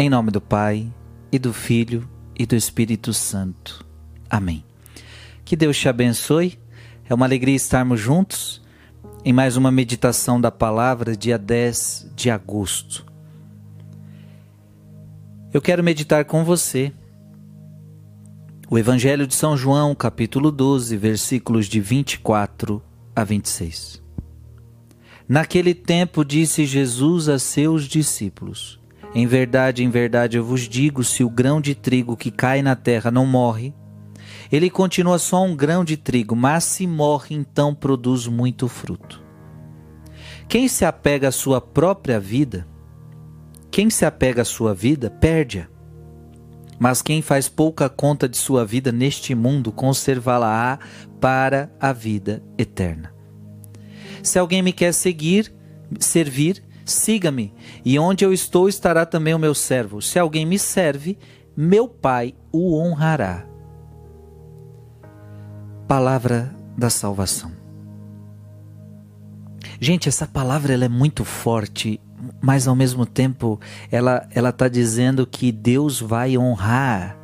Em 0.00 0.08
nome 0.08 0.30
do 0.30 0.40
Pai, 0.40 0.90
e 1.30 1.38
do 1.38 1.52
Filho, 1.52 2.08
e 2.34 2.46
do 2.46 2.56
Espírito 2.56 3.12
Santo. 3.12 3.84
Amém. 4.30 4.64
Que 5.44 5.54
Deus 5.54 5.76
te 5.76 5.90
abençoe. 5.90 6.58
É 7.06 7.12
uma 7.12 7.26
alegria 7.26 7.54
estarmos 7.54 8.00
juntos 8.00 8.62
em 9.26 9.30
mais 9.30 9.58
uma 9.58 9.70
meditação 9.70 10.40
da 10.40 10.50
palavra, 10.50 11.14
dia 11.14 11.36
10 11.36 12.12
de 12.16 12.30
agosto. 12.30 13.04
Eu 15.52 15.60
quero 15.60 15.84
meditar 15.84 16.24
com 16.24 16.44
você 16.44 16.94
o 18.70 18.78
Evangelho 18.78 19.26
de 19.26 19.34
São 19.34 19.54
João, 19.54 19.94
capítulo 19.94 20.50
12, 20.50 20.96
versículos 20.96 21.66
de 21.66 21.78
24 21.78 22.82
a 23.14 23.22
26. 23.22 24.02
Naquele 25.28 25.74
tempo 25.74 26.24
disse 26.24 26.64
Jesus 26.64 27.28
a 27.28 27.38
seus 27.38 27.84
discípulos: 27.84 28.79
em 29.14 29.26
verdade, 29.26 29.82
em 29.82 29.90
verdade 29.90 30.36
eu 30.36 30.44
vos 30.44 30.68
digo: 30.68 31.02
se 31.02 31.24
o 31.24 31.30
grão 31.30 31.60
de 31.60 31.74
trigo 31.74 32.16
que 32.16 32.30
cai 32.30 32.62
na 32.62 32.76
terra 32.76 33.10
não 33.10 33.26
morre, 33.26 33.74
ele 34.50 34.70
continua 34.70 35.18
só 35.18 35.44
um 35.44 35.54
grão 35.54 35.84
de 35.84 35.96
trigo, 35.96 36.34
mas 36.34 36.64
se 36.64 36.86
morre, 36.86 37.34
então 37.34 37.74
produz 37.74 38.26
muito 38.26 38.68
fruto. 38.68 39.22
Quem 40.48 40.66
se 40.66 40.84
apega 40.84 41.28
à 41.28 41.32
sua 41.32 41.60
própria 41.60 42.18
vida, 42.18 42.66
quem 43.70 43.88
se 43.88 44.04
apega 44.04 44.42
à 44.42 44.44
sua 44.44 44.74
vida, 44.74 45.08
perde-a. 45.08 45.68
Mas 46.78 47.02
quem 47.02 47.20
faz 47.20 47.48
pouca 47.48 47.88
conta 47.88 48.28
de 48.28 48.36
sua 48.36 48.64
vida 48.64 48.90
neste 48.90 49.34
mundo, 49.34 49.70
conservá-la-á 49.70 50.78
para 51.20 51.70
a 51.78 51.92
vida 51.92 52.42
eterna. 52.56 53.12
Se 54.22 54.38
alguém 54.38 54.62
me 54.62 54.72
quer 54.72 54.92
seguir, 54.92 55.52
servir, 55.98 56.62
Siga-me, 56.84 57.54
e 57.84 57.98
onde 57.98 58.24
eu 58.24 58.32
estou 58.32 58.68
estará 58.68 59.06
também 59.06 59.34
o 59.34 59.38
meu 59.38 59.54
servo. 59.54 60.00
Se 60.00 60.18
alguém 60.18 60.44
me 60.44 60.58
serve, 60.58 61.18
meu 61.56 61.88
Pai 61.88 62.34
o 62.52 62.76
honrará. 62.76 63.44
Palavra 65.86 66.54
da 66.76 66.88
salvação. 66.88 67.52
Gente, 69.80 70.08
essa 70.08 70.26
palavra 70.26 70.74
ela 70.74 70.84
é 70.84 70.88
muito 70.88 71.24
forte, 71.24 72.00
mas 72.40 72.68
ao 72.68 72.76
mesmo 72.76 73.06
tempo 73.06 73.58
ela 73.90 74.28
ela 74.32 74.50
está 74.50 74.68
dizendo 74.68 75.26
que 75.26 75.50
Deus 75.50 76.00
vai 76.00 76.36
honrar. 76.36 77.18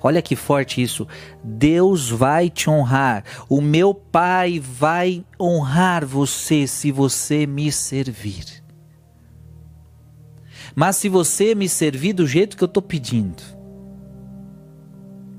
Olha 0.00 0.22
que 0.22 0.36
forte 0.36 0.80
isso. 0.80 1.06
Deus 1.42 2.08
vai 2.08 2.48
te 2.48 2.70
honrar. 2.70 3.24
O 3.48 3.60
meu 3.60 3.92
Pai 3.92 4.60
vai 4.60 5.24
honrar 5.40 6.06
você 6.06 6.66
se 6.66 6.92
você 6.92 7.46
me 7.46 7.72
servir. 7.72 8.57
Mas 10.74 10.96
se 10.96 11.08
você 11.08 11.54
me 11.54 11.68
servir 11.68 12.12
do 12.12 12.26
jeito 12.26 12.56
que 12.56 12.62
eu 12.62 12.66
estou 12.66 12.82
pedindo, 12.82 13.42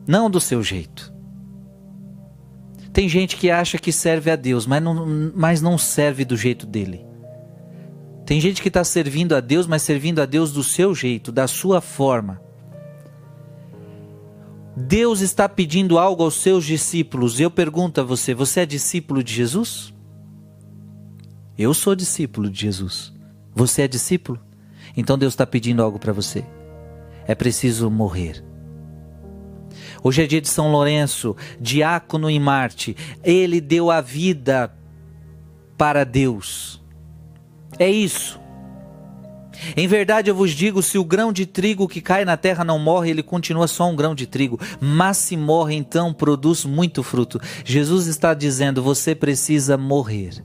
não 0.08 0.30
do 0.30 0.39
seu 0.39 0.63
jeito. 0.63 1.13
Tem 2.91 3.08
gente 3.08 3.38
que 3.38 3.52
acha 3.52 3.77
que 3.77 3.91
serve 3.91 4.31
a 4.31 4.35
Deus, 4.35 4.66
mas 4.66 4.81
não, 4.81 5.31
mas 5.35 5.61
não 5.61 5.77
serve 5.77 6.25
do 6.25 6.35
jeito 6.35 6.66
dele. 6.66 7.05
Tem 8.25 8.41
gente 8.41 8.61
que 8.61 8.67
está 8.67 8.83
servindo 8.83 9.35
a 9.35 9.39
Deus, 9.39 9.67
mas 9.67 9.81
servindo 9.81 10.19
a 10.22 10.25
Deus 10.25 10.52
do 10.52 10.63
seu 10.63 10.94
jeito, 10.94 11.31
da 11.31 11.47
sua 11.47 11.81
forma. 11.81 12.41
Deus 14.75 15.22
está 15.22 15.47
pedindo 15.50 15.97
algo 16.00 16.23
aos 16.23 16.35
seus 16.35 16.66
discípulos. 16.66 17.39
Eu 17.39 17.52
pergunto 17.52 18.02
a 18.02 18.03
você: 18.03 18.33
você 18.33 18.61
é 18.61 18.66
discípulo 18.66 19.23
de 19.23 19.33
Jesus? 19.33 19.94
Eu 21.57 21.73
sou 21.73 21.95
discípulo 21.95 22.50
de 22.50 22.61
Jesus. 22.61 23.13
Você 23.53 23.83
é 23.83 23.88
discípulo? 23.88 24.39
Então 25.00 25.17
Deus 25.17 25.31
está 25.31 25.47
pedindo 25.47 25.81
algo 25.81 25.97
para 25.97 26.11
você. 26.11 26.44
É 27.25 27.33
preciso 27.33 27.89
morrer. 27.89 28.44
Hoje 30.03 30.23
é 30.23 30.28
dia 30.28 30.41
de 30.41 30.50
São 30.50 30.69
Lourenço, 30.73 31.38
diácono 31.58 32.30
em 32.30 32.38
Marte. 32.38 32.97
Ele 33.23 33.61
deu 33.61 33.89
a 33.89 34.02
vida 34.02 34.74
para 35.78 36.03
Deus. 36.03 36.84
É 37.79 37.90
isso. 37.90 38.38
Em 39.78 39.88
verdade 39.88 40.29
eu 40.29 40.35
vos 40.35 40.51
digo: 40.51 40.84
se 40.84 40.97
o 40.97 41.06
grão 41.06 41.31
de 41.31 41.45
trigo 41.45 41.88
que 41.88 42.01
cai 42.01 42.25
na 42.25 42.35
terra 42.35 42.66
não 42.66 42.78
morre, 42.78 43.09
ele 43.09 43.24
continua 43.24 43.69
só 43.69 43.90
um 43.90 43.95
grão 43.95 44.13
de 44.13 44.28
trigo. 44.28 44.59
Mas 44.81 45.16
se 45.16 45.38
morre, 45.38 45.75
então 45.75 46.13
produz 46.13 46.66
muito 46.66 47.03
fruto. 47.03 47.40
Jesus 47.63 48.07
está 48.07 48.34
dizendo: 48.34 48.84
você 48.84 49.16
precisa 49.16 49.78
morrer. 49.78 50.44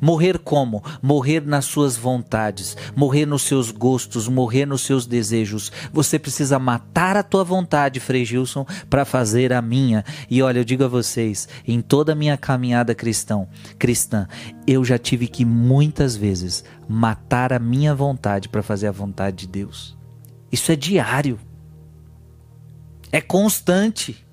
Morrer 0.00 0.38
como? 0.38 0.82
Morrer 1.02 1.40
nas 1.44 1.64
suas 1.64 1.96
vontades, 1.96 2.76
morrer 2.94 3.26
nos 3.26 3.42
seus 3.42 3.70
gostos, 3.70 4.28
morrer 4.28 4.66
nos 4.66 4.82
seus 4.82 5.06
desejos. 5.06 5.72
Você 5.92 6.18
precisa 6.18 6.58
matar 6.58 7.16
a 7.16 7.22
tua 7.22 7.42
vontade, 7.42 8.00
Frei 8.00 8.24
Gilson, 8.24 8.64
para 8.88 9.04
fazer 9.04 9.52
a 9.52 9.60
minha. 9.60 10.04
E 10.30 10.42
olha, 10.42 10.60
eu 10.60 10.64
digo 10.64 10.84
a 10.84 10.88
vocês, 10.88 11.48
em 11.66 11.80
toda 11.80 12.12
a 12.12 12.16
minha 12.16 12.36
caminhada 12.36 12.94
cristão, 12.94 13.48
cristã, 13.78 14.28
eu 14.66 14.84
já 14.84 14.98
tive 14.98 15.26
que 15.26 15.44
muitas 15.44 16.14
vezes 16.14 16.64
matar 16.88 17.52
a 17.52 17.58
minha 17.58 17.94
vontade 17.94 18.48
para 18.48 18.62
fazer 18.62 18.86
a 18.86 18.92
vontade 18.92 19.38
de 19.38 19.48
Deus. 19.48 19.96
Isso 20.50 20.70
é 20.72 20.76
diário. 20.76 21.38
É 23.10 23.20
constante. 23.20 24.27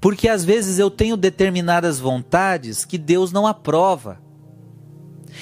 Porque 0.00 0.28
às 0.28 0.44
vezes 0.44 0.78
eu 0.78 0.90
tenho 0.90 1.16
determinadas 1.16 1.98
vontades 1.98 2.84
que 2.84 2.98
Deus 2.98 3.32
não 3.32 3.46
aprova. 3.46 4.18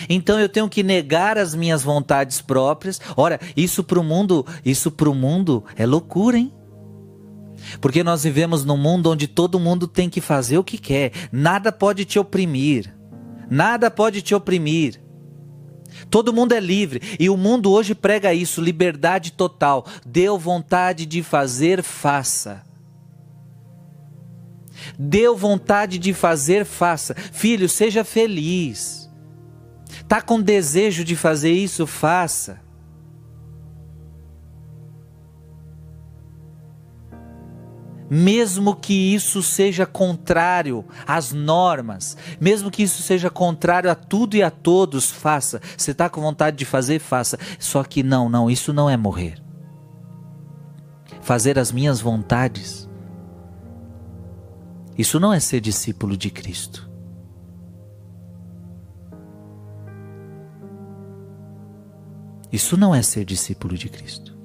Então 0.09 0.39
eu 0.39 0.49
tenho 0.49 0.69
que 0.69 0.83
negar 0.83 1.39
as 1.39 1.55
minhas 1.55 1.83
vontades 1.83 2.41
próprias. 2.41 3.01
Ora, 3.17 3.41
isso 3.57 3.83
para 3.83 3.99
o 3.99 4.05
mundo, 4.05 4.47
isso 4.65 4.91
para 4.91 5.09
o 5.09 5.15
mundo 5.15 5.65
é 5.77 5.87
loucura, 5.87 6.39
hein? 6.39 6.53
Porque 7.81 8.05
nós 8.05 8.23
vivemos 8.23 8.65
num 8.65 8.77
mundo 8.77 9.11
onde 9.11 9.27
todo 9.27 9.59
mundo 9.59 9.89
tem 9.89 10.09
que 10.09 10.21
fazer 10.21 10.59
o 10.59 10.65
que 10.65 10.79
quer. 10.79 11.13
Nada 11.33 11.73
pode 11.73 12.05
te 12.05 12.19
oprimir. 12.19 12.95
Nada 13.51 13.91
pode 13.91 14.23
te 14.23 14.35
oprimir. 14.35 15.01
Todo 16.11 16.33
mundo 16.33 16.53
é 16.53 16.61
livre 16.61 17.17
e 17.19 17.29
o 17.29 17.37
mundo 17.37 17.71
hoje 17.73 17.95
prega 17.95 18.33
isso, 18.33 18.61
liberdade 18.61 19.33
total. 19.33 19.85
Deu 20.07 20.39
vontade 20.39 21.07
de 21.07 21.23
fazer, 21.23 21.83
faça. 21.83 22.68
Deu 24.99 25.37
vontade 25.37 25.99
de 25.99 26.13
fazer, 26.13 26.65
faça. 26.65 27.15
Filho, 27.15 27.69
seja 27.69 28.03
feliz. 28.03 29.09
Tá 30.09 30.21
com 30.21 30.41
desejo 30.41 31.05
de 31.05 31.15
fazer 31.15 31.53
isso, 31.53 31.87
faça. 31.87 32.61
mesmo 38.11 38.75
que 38.75 39.15
isso 39.15 39.43
seja 39.43 39.85
contrário 39.85 40.85
às 41.07 41.33
normas, 41.33 42.17
mesmo 42.41 42.71
que 42.71 42.83
isso 42.83 43.03
seja 43.03 43.29
contrário 43.29 43.91
a 43.91 43.95
tudo 43.95 44.37
e 44.37 44.43
a 44.43 44.51
todos, 44.51 45.11
faça. 45.11 45.61
Você 45.77 45.91
está 45.91 46.09
com 46.09 46.21
vontade 46.21 46.57
de 46.57 46.65
fazer, 46.65 46.99
faça. 47.01 47.39
Só 47.59 47.85
que 47.85 48.03
não, 48.03 48.29
não, 48.29 48.51
isso 48.51 48.73
não 48.73 48.89
é 48.89 48.97
morrer. 48.97 49.43
Fazer 51.21 51.59
as 51.59 51.71
minhas 51.71 52.01
vontades 52.01 52.88
isso 54.99 55.21
não 55.21 55.33
é 55.33 55.39
ser 55.39 55.61
discípulo 55.61 56.17
de 56.17 56.29
Cristo. 56.29 56.91
Isso 62.51 62.77
não 62.77 62.93
é 62.93 63.01
ser 63.01 63.25
discípulo 63.25 63.77
de 63.77 63.89
Cristo. 63.89 64.37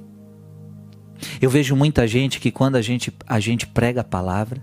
Eu 1.41 1.49
vejo 1.49 1.75
muita 1.75 2.07
gente 2.07 2.39
que 2.39 2.51
quando 2.51 2.75
a 2.75 2.81
gente, 2.81 3.11
a 3.25 3.39
gente 3.39 3.65
prega 3.65 4.01
a 4.01 4.03
palavra, 4.03 4.61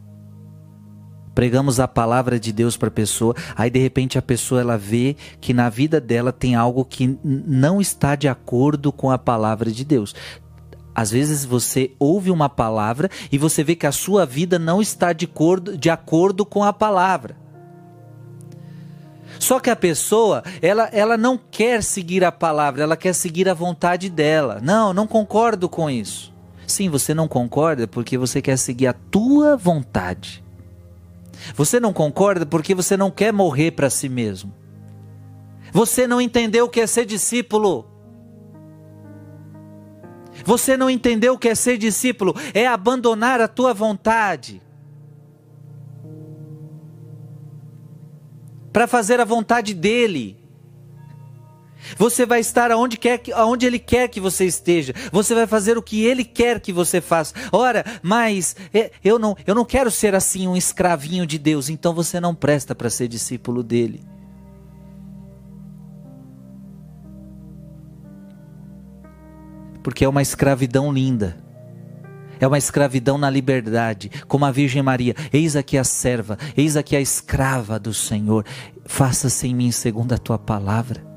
pregamos 1.35 1.81
a 1.81 1.89
palavra 1.89 2.39
de 2.39 2.53
Deus 2.53 2.77
para 2.77 2.89
a 2.89 2.93
pessoa, 2.93 3.35
aí 3.57 3.71
de 3.71 3.79
repente 3.79 4.19
a 4.19 4.23
pessoa 4.23 4.61
ela 4.61 4.77
vê 4.77 5.17
que 5.41 5.55
na 5.55 5.69
vida 5.69 6.01
dela 6.01 6.33
tem 6.33 6.55
algo 6.55 6.85
que 6.85 7.19
não 7.25 7.81
está 7.81 8.15
de 8.15 8.29
acordo 8.29 8.93
com 8.93 9.11
a 9.11 9.19
palavra 9.19 9.71
de 9.71 9.85
Deus. 9.85 10.15
Às 10.95 11.11
vezes 11.11 11.45
você 11.45 11.93
ouve 11.99 12.31
uma 12.31 12.49
palavra 12.49 13.09
e 13.31 13.39
você 13.39 13.63
vê 13.63 13.75
que 13.75 13.87
a 13.87 13.93
sua 13.93 14.27
vida 14.27 14.59
não 14.59 14.83
está 14.83 15.13
de 15.13 15.25
acordo, 15.25 15.77
de 15.77 15.89
acordo 15.89 16.45
com 16.45 16.65
a 16.65 16.73
palavra. 16.73 17.37
Só 19.39 19.59
que 19.59 19.71
a 19.71 19.77
pessoa, 19.77 20.43
ela, 20.61 20.91
ela 20.93 21.17
não 21.17 21.39
quer 21.39 21.83
seguir 21.83 22.25
a 22.25 22.33
palavra, 22.33 22.83
ela 22.83 22.97
quer 22.97 23.15
seguir 23.15 23.49
a 23.49 23.55
vontade 23.55 24.11
dela. 24.11 24.61
Não, 24.63 24.93
não 24.93 25.07
concordo 25.07 25.69
com 25.69 25.89
isso. 25.89 26.31
Sim, 26.67 26.89
você 26.89 27.15
não 27.15 27.27
concorda 27.27 27.89
porque 27.89 28.19
você 28.19 28.43
quer 28.43 28.59
seguir 28.59 28.89
a 28.89 28.93
tua 28.93 29.57
vontade. 29.57 30.45
Você 31.55 31.81
não 31.81 31.93
concorda 31.93 32.45
porque 32.45 32.75
você 32.75 32.97
não 32.97 33.11
quer 33.11 33.33
morrer 33.33 33.71
para 33.71 33.89
si 33.89 34.09
mesmo. 34.09 34.53
Você 35.73 36.07
não 36.07 36.21
entendeu 36.21 36.67
o 36.67 36.69
que 36.69 36.81
é 36.81 36.87
ser 36.87 37.07
discípulo. 37.07 37.87
Você 40.51 40.77
não 40.77 40.91
entendeu 40.91 41.35
o 41.35 41.39
que 41.39 41.49
é 41.49 41.55
ser 41.55 41.79
discípulo? 41.79 42.35
É 42.53 42.67
abandonar 42.67 43.41
a 43.41 43.47
tua 43.47 43.73
vontade. 43.73 44.61
Para 48.73 48.89
fazer 48.89 49.21
a 49.21 49.25
vontade 49.25 49.73
dele. 49.73 50.37
Você 51.97 52.27
vai 52.27 52.41
estar 52.41 52.73
aonde, 52.73 52.97
quer, 52.97 53.23
aonde 53.33 53.65
Ele 53.65 53.79
quer 53.79 54.09
que 54.09 54.21
você 54.21 54.45
esteja. 54.45 54.93
Você 55.13 55.37
vai 55.37 55.47
fazer 55.47 55.79
o 55.79 55.83
que 55.83 56.05
Ele 56.05 56.25
quer 56.25 56.59
que 56.59 56.73
você 56.73 57.01
faça. 57.01 57.33
Ora, 57.53 57.85
mas 58.03 58.57
é, 58.75 58.91
eu 59.05 59.21
não, 59.21 59.37
eu 59.47 59.55
não 59.55 59.65
quero 59.65 59.89
ser 59.89 60.17
assim 60.17 60.49
um 60.49 60.57
escravinho 60.57 61.29
de 61.29 61.39
Deus. 61.39 61.69
Então 61.69 61.95
você 61.95 62.19
não 62.19 62.35
presta 62.35 62.75
para 62.75 62.91
ser 62.91 63.07
discípulo 63.07 63.63
dele. 63.63 64.03
Porque 69.83 70.05
é 70.05 70.09
uma 70.09 70.23
escravidão 70.23 70.93
linda. 70.93 71.37
É 72.39 72.47
uma 72.47 72.59
escravidão 72.59 73.19
na 73.19 73.29
liberdade, 73.29 74.11
como 74.27 74.47
a 74.47 74.51
Virgem 74.51 74.83
Maria. 74.83 75.15
Eis 75.33 75.57
aqui 75.57 75.77
a 75.77 75.85
serva, 75.85 76.39
eis 76.57 76.77
aqui 76.77 76.97
a 76.97 77.01
escrava 77.01 77.79
do 77.79 77.93
Senhor. 77.93 78.47
Faça-se 78.87 79.47
em 79.47 79.55
mim 79.55 79.71
segundo 79.71 80.15
a 80.15 80.19
tua 80.19 80.39
palavra. 80.39 81.10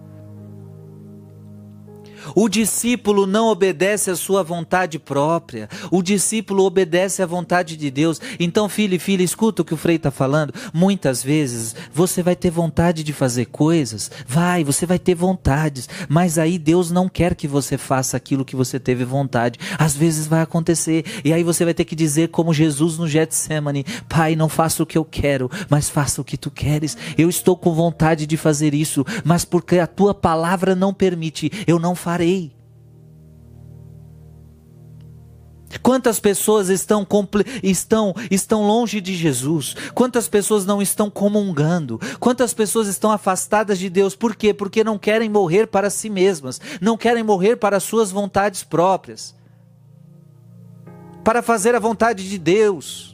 O 2.36 2.50
discípulo 2.50 3.26
não 3.26 3.48
obedece 3.48 4.10
à 4.12 4.16
sua 4.16 4.44
vontade 4.44 5.00
própria. 5.00 5.70
O 5.92 6.02
discípulo 6.02 6.64
obedece 6.64 7.22
à 7.22 7.26
vontade 7.26 7.78
de 7.78 7.90
Deus. 7.92 8.20
Então, 8.40 8.68
filho 8.68 8.96
e 8.96 9.00
filha, 9.00 9.24
escuta 9.24 9.62
o 9.62 9.66
que 9.66 9.74
o 9.74 9.78
Frei 9.78 9.98
está 9.98 10.12
falando. 10.12 10.54
Muitas 10.74 11.24
vezes 11.24 11.76
você 11.94 12.24
vai 12.24 12.36
ter 12.36 12.50
vontade 12.50 13.04
de 13.04 13.14
fazer 13.14 13.46
coisas. 13.46 14.12
Vai, 14.28 14.64
você 14.64 14.86
vai 14.86 15.00
ter 15.00 15.16
vontades. 15.16 15.88
Mas 16.10 16.38
aí 16.38 16.58
Deus 16.58 16.92
não 16.92 17.08
quer 17.08 17.36
que 17.36 17.48
você 17.48 17.78
faça 17.78 18.18
aquilo 18.18 18.46
que 18.46 18.56
você 18.56 18.80
teve 18.80 19.06
vontade. 19.06 19.60
Às 19.78 19.96
vezes 19.96 20.28
vai 20.28 20.42
acontecer. 20.42 21.06
E 21.24 21.34
aí 21.34 21.44
você 21.44 21.64
vai 21.64 21.74
ter 21.74 21.86
que 21.86 21.96
dizer, 21.96 22.30
como 22.30 22.54
Jesus 22.54 22.98
no 22.98 23.08
Getsemane: 23.08 23.86
Pai, 24.10 24.36
não 24.36 24.50
faça 24.50 24.82
o 24.82 24.86
que 24.86 24.98
eu 24.98 25.06
quero, 25.06 25.50
mas 25.70 25.90
faça 25.90 26.22
o 26.22 26.24
que 26.24 26.38
tu 26.38 26.50
queres. 26.50 26.98
Eu 27.18 27.30
estou 27.30 27.56
com 27.56 27.74
vontade 27.74 28.26
de 28.26 28.38
fazer 28.38 28.74
isso, 28.74 29.06
mas 29.24 29.46
porque 29.46 29.80
a 29.80 29.88
tua 29.88 30.14
palavra 30.14 30.76
não 30.76 30.94
permite, 30.94 31.52
eu 31.68 31.80
não 31.80 31.96
farei 31.96 32.23
farei. 32.24 32.52
Quantas 35.82 36.20
pessoas 36.20 36.70
estão, 36.70 37.06
estão, 37.62 38.16
estão 38.32 38.66
longe 38.66 39.02
de 39.02 39.14
Jesus? 39.14 39.76
Quantas 39.94 40.30
pessoas 40.30 40.66
não 40.66 40.82
estão 40.82 41.10
comungando? 41.10 42.00
Quantas 42.20 42.54
pessoas 42.54 42.88
estão 42.88 43.12
afastadas 43.12 43.78
de 43.78 43.90
Deus? 43.90 44.16
Por 44.16 44.36
quê? 44.36 44.54
Porque 44.54 44.84
não 44.84 44.98
querem 44.98 45.30
morrer 45.30 45.68
para 45.68 45.90
si 45.90 46.10
mesmas, 46.10 46.62
não 46.80 46.96
querem 46.96 47.24
morrer 47.24 47.58
para 47.58 47.82
suas 47.82 48.12
vontades 48.12 48.64
próprias, 48.64 49.36
para 51.24 51.42
fazer 51.42 51.76
a 51.76 51.80
vontade 51.80 52.30
de 52.30 52.38
Deus. 52.38 53.13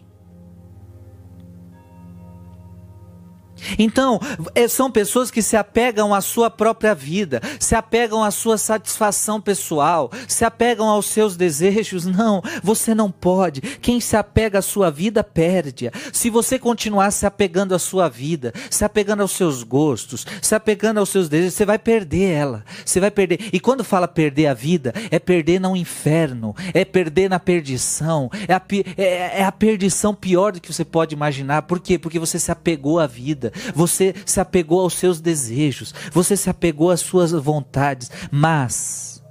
Então, 3.78 4.20
é, 4.56 4.68
são 4.68 4.92
pessoas 4.92 5.32
que 5.32 5.42
se 5.42 5.56
apegam 5.56 6.14
à 6.14 6.22
sua 6.22 6.50
própria 6.50 6.94
vida, 6.94 7.42
se 7.60 7.76
apegam 7.76 8.24
à 8.24 8.32
sua 8.32 8.58
satisfação 8.58 9.40
pessoal, 9.40 10.12
se 10.28 10.46
apegam 10.46 10.88
aos 10.88 11.08
seus 11.08 11.36
desejos. 11.36 12.06
Não, 12.06 12.42
você 12.64 12.96
não 12.96 13.12
pode. 13.12 13.62
Quem 13.62 14.00
se 14.00 14.16
apega 14.16 14.60
à 14.60 14.62
sua 14.62 14.90
vida, 14.90 15.24
perde-a. 15.24 15.92
Se 16.12 16.30
você 16.30 16.58
continuar 16.58 17.12
se 17.12 17.26
apegando 17.26 17.76
à 17.76 17.80
sua 17.80 18.10
vida, 18.10 18.54
se 18.70 18.84
apegando 18.84 19.22
aos 19.22 19.32
seus 19.32 19.64
gostos, 19.64 20.26
se 20.42 20.56
apegando 20.56 21.00
aos 21.00 21.10
seus 21.10 21.30
desejos, 21.30 21.54
você 21.54 21.66
vai 21.66 21.80
perder 21.80 22.32
ela. 22.32 22.66
Você 22.86 23.00
vai 23.00 23.12
perder. 23.12 23.50
E 23.54 23.60
quando 23.60 23.84
fala 23.84 24.08
perder 24.08 24.48
a 24.48 24.54
vida, 24.54 24.94
é 25.12 25.20
perder 25.20 25.60
no 25.60 25.76
inferno, 25.76 26.56
é 26.74 26.84
perder 26.84 27.30
na 27.30 27.40
perdição, 27.40 28.30
é 28.48 28.54
a, 28.54 28.62
é, 28.98 29.40
é 29.40 29.44
a 29.44 29.52
perdição 29.52 30.14
pior 30.14 30.52
do 30.52 30.62
que 30.62 30.72
você 30.72 30.86
pode 30.86 31.14
imaginar. 31.16 31.64
Por 31.64 31.80
quê? 31.80 31.98
Porque 31.98 32.20
você 32.20 32.40
se 32.40 32.52
apegou 32.52 33.00
à 33.00 33.08
vida 33.08 33.49
vida, 33.50 33.74
você 33.76 34.14
se 34.26 34.40
apegou 34.40 34.82
aos 34.82 34.94
seus 34.94 35.20
desejos, 35.20 35.94
você 36.12 36.36
se 36.36 36.50
apegou 36.50 36.92
às 36.92 37.02
suas 37.02 37.32
vontades, 37.32 38.10
mas 38.32 39.24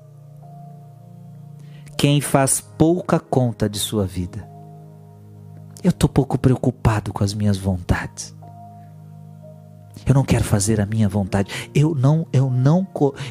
quem 1.97 2.20
faz 2.20 2.61
pouca 2.61 3.19
conta 3.19 3.69
de 3.69 3.79
sua 3.79 4.06
vida, 4.06 4.49
eu 5.82 5.91
estou 5.91 6.09
pouco 6.09 6.38
preocupado 6.38 7.12
com 7.12 7.25
as 7.25 7.35
minhas 7.35 7.56
vontades. 7.56 8.37
Eu 10.06 10.15
não 10.15 10.25
quero 10.25 10.44
fazer 10.44 10.81
a 10.81 10.87
minha 10.87 11.09
vontade. 11.09 11.71
Eu 11.75 11.94
não, 11.94 12.26
eu 12.32 12.49
não, 12.50 12.87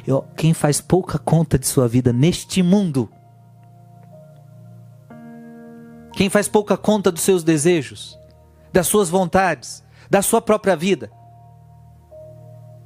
eu, 0.05 0.23
quem 0.35 0.53
faz 0.53 0.79
pouca 0.79 1.17
conta 1.17 1.57
de 1.57 1.65
sua 1.65 1.87
vida 1.87 2.13
neste 2.13 2.61
mundo, 2.61 3.09
quem 6.13 6.29
faz 6.29 6.47
pouca 6.47 6.75
conta 6.75 7.11
dos 7.11 7.21
seus 7.21 7.43
desejos, 7.43 8.19
das 8.71 8.87
suas 8.87 9.09
vontades, 9.09 9.83
da 10.09 10.21
sua 10.21 10.41
própria 10.41 10.75
vida. 10.75 11.11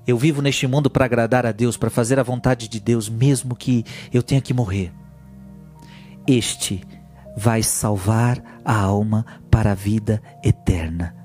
Eu 0.06 0.18
vivo 0.18 0.42
neste 0.42 0.66
mundo 0.68 0.90
para 0.90 1.06
agradar 1.06 1.46
a 1.46 1.52
Deus, 1.52 1.78
para 1.78 1.90
fazer 1.90 2.20
a 2.20 2.24
vontade 2.24 2.68
de 2.68 2.80
Deus, 2.80 3.08
mesmo 3.08 3.56
que 3.56 3.86
eu 4.12 4.24
tenha 4.24 4.42
que 4.42 4.54
morrer. 4.54 4.92
Este 6.28 6.84
vai 7.38 7.64
salvar 7.64 8.62
a 8.66 8.76
alma 8.76 9.26
para 9.50 9.72
a 9.72 9.76
vida 9.76 10.22
eterna. 10.44 11.16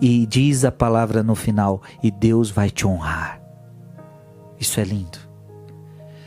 E 0.00 0.26
diz 0.26 0.64
a 0.64 0.72
palavra 0.72 1.22
no 1.22 1.34
final: 1.34 1.82
e 2.02 2.10
Deus 2.10 2.50
vai 2.50 2.70
te 2.70 2.86
honrar. 2.86 3.40
Isso 4.58 4.80
é 4.80 4.84
lindo. 4.84 5.18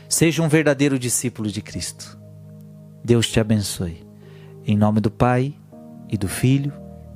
Seja 0.08 0.42
um 0.42 0.48
verdadeiro 0.48 0.98
discípulo 0.98 1.50
de 1.50 1.60
Cristo. 1.60 2.18
Deus 3.04 3.28
te 3.28 3.40
abençoe. 3.40 4.06
Em 4.64 4.76
nome 4.76 5.00
do 5.00 5.10
Pai, 5.10 5.54
e 6.08 6.16
do 6.16 6.28
Filho, 6.28 6.72